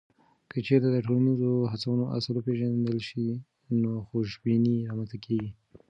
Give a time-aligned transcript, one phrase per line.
[0.51, 3.25] که چیرته د ټولنیزو هڅونو اصل وپېژندل سي،
[3.81, 5.49] نو خوشبیني رامنځته کیږي.